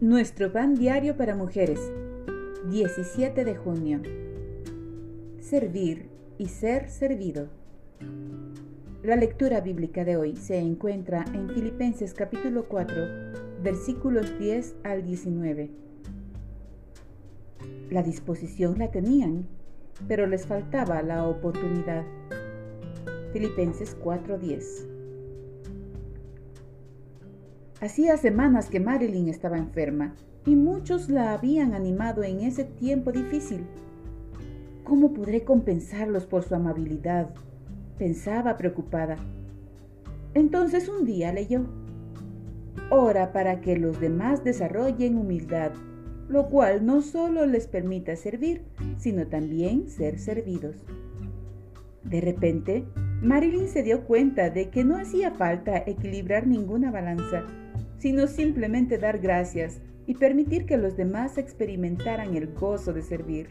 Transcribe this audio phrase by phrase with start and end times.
[0.00, 1.80] Nuestro pan diario para mujeres,
[2.68, 4.02] 17 de junio.
[5.40, 7.48] Servir y ser servido.
[9.02, 12.94] La lectura bíblica de hoy se encuentra en Filipenses capítulo 4,
[13.62, 15.70] versículos 10 al 19.
[17.90, 19.46] La disposición la tenían,
[20.06, 22.04] pero les faltaba la oportunidad.
[23.32, 24.95] Filipenses 4:10
[27.78, 30.14] Hacía semanas que Marilyn estaba enferma
[30.46, 33.66] y muchos la habían animado en ese tiempo difícil.
[34.82, 37.28] ¿Cómo podré compensarlos por su amabilidad?
[37.98, 39.16] pensaba preocupada.
[40.34, 41.66] Entonces un día leyó,
[42.90, 45.72] Ora para que los demás desarrollen humildad,
[46.28, 48.62] lo cual no solo les permita servir,
[48.96, 50.76] sino también ser servidos.
[52.04, 52.84] De repente,
[53.22, 57.44] Marilyn se dio cuenta de que no hacía falta equilibrar ninguna balanza
[57.98, 63.48] sino simplemente dar gracias y permitir que los demás experimentaran el gozo de servir.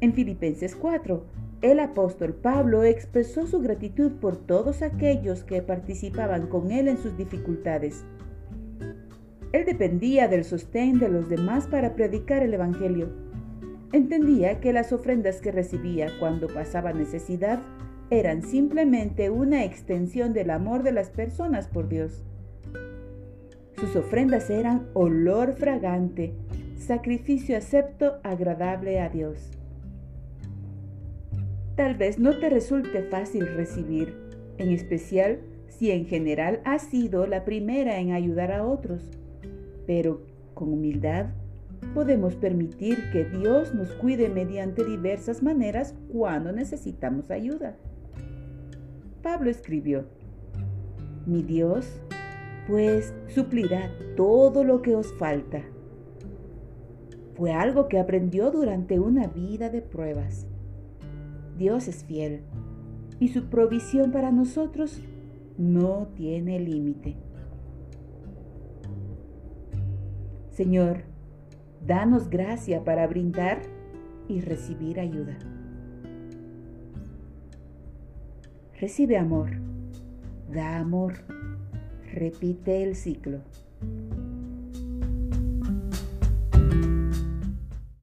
[0.00, 1.24] En Filipenses 4,
[1.62, 7.16] el apóstol Pablo expresó su gratitud por todos aquellos que participaban con él en sus
[7.16, 8.04] dificultades.
[9.52, 13.10] Él dependía del sostén de los demás para predicar el Evangelio.
[13.92, 17.60] Entendía que las ofrendas que recibía cuando pasaba necesidad
[18.10, 22.24] eran simplemente una extensión del amor de las personas por Dios.
[23.82, 26.34] Sus ofrendas eran olor fragante,
[26.76, 29.50] sacrificio acepto agradable a Dios.
[31.74, 34.14] Tal vez no te resulte fácil recibir,
[34.58, 39.10] en especial si en general has sido la primera en ayudar a otros,
[39.84, 40.22] pero
[40.54, 41.30] con humildad
[41.92, 47.74] podemos permitir que Dios nos cuide mediante diversas maneras cuando necesitamos ayuda.
[49.24, 50.04] Pablo escribió,
[51.26, 52.00] Mi Dios
[52.66, 55.62] pues suplirá todo lo que os falta.
[57.34, 60.46] Fue algo que aprendió durante una vida de pruebas.
[61.58, 62.42] Dios es fiel
[63.18, 65.00] y su provisión para nosotros
[65.58, 67.16] no tiene límite.
[70.50, 71.04] Señor,
[71.86, 73.62] danos gracia para brindar
[74.28, 75.38] y recibir ayuda.
[78.78, 79.50] Recibe amor,
[80.52, 81.14] da amor
[82.12, 83.38] Repite el ciclo.